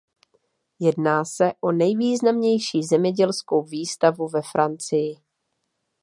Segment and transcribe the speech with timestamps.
[0.79, 5.15] Jedná se o nejvýznamnější zemědělskou výstavu ve Francii.